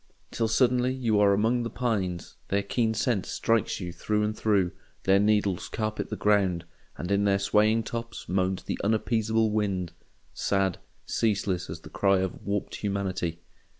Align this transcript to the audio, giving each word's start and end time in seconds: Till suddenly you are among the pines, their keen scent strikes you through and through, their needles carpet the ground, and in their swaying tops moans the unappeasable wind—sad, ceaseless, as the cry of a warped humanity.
Till 0.31 0.47
suddenly 0.47 0.91
you 0.95 1.19
are 1.19 1.31
among 1.31 1.61
the 1.61 1.69
pines, 1.69 2.37
their 2.47 2.63
keen 2.63 2.95
scent 2.95 3.23
strikes 3.27 3.79
you 3.79 3.91
through 3.93 4.23
and 4.23 4.35
through, 4.35 4.71
their 5.03 5.19
needles 5.19 5.69
carpet 5.69 6.09
the 6.09 6.15
ground, 6.15 6.65
and 6.97 7.11
in 7.11 7.23
their 7.23 7.37
swaying 7.37 7.83
tops 7.83 8.27
moans 8.27 8.63
the 8.63 8.79
unappeasable 8.83 9.51
wind—sad, 9.51 10.79
ceaseless, 11.05 11.69
as 11.69 11.81
the 11.81 11.89
cry 11.91 12.17
of 12.17 12.33
a 12.33 12.37
warped 12.37 12.77
humanity. 12.77 13.41